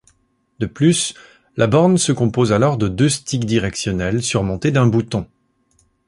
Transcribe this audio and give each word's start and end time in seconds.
De 0.57 0.65
plus, 0.65 1.13
la 1.57 1.67
borne 1.67 1.99
se 1.99 2.11
compose 2.11 2.53
alors 2.53 2.75
de 2.77 2.87
deux 2.87 3.07
sticks 3.07 3.45
directionnels 3.45 4.23
surmontés 4.23 4.71
d'un 4.71 4.87
bouton. 4.87 5.27